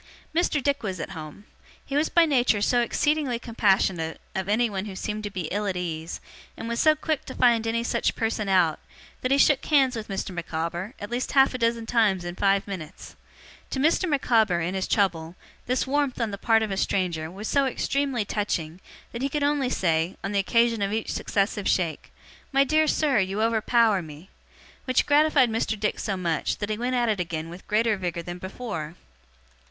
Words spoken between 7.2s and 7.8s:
to find